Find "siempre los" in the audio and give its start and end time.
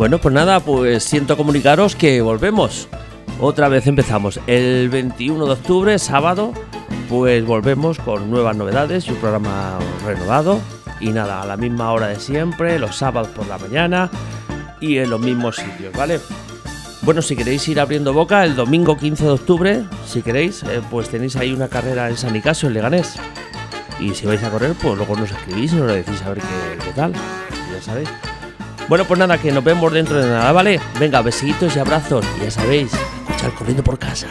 12.18-12.96